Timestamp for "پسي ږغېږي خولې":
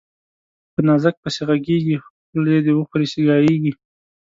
1.23-2.57